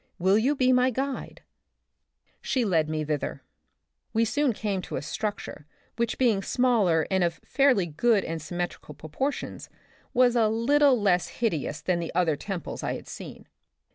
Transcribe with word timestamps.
Will 0.17 0.39
you 0.39 0.55
be 0.55 0.73
my 0.73 0.89
guide?" 0.89 1.43
She 2.41 2.65
led 2.65 2.89
me 2.89 3.05
thither. 3.05 3.43
We 4.13 4.25
soon 4.25 4.51
came 4.51 4.81
to 4.81 4.95
a 4.95 5.01
structure 5.03 5.67
which 5.95 6.17
being 6.17 6.41
smaller, 6.41 7.05
and 7.11 7.23
of 7.23 7.35
fairly 7.45 7.85
good 7.85 8.25
and 8.25 8.41
symmetrical 8.41 8.95
pro 8.95 9.09
portions, 9.09 9.69
was 10.11 10.35
a 10.35 10.47
little 10.47 10.99
less 10.99 11.27
hideous 11.27 11.81
than 11.81 11.99
the 11.99 12.11
other 12.15 12.35
temples 12.35 12.81
I 12.81 12.93
had 12.95 13.07
seen. 13.07 13.45